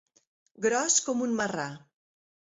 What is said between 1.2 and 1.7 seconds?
un marrà.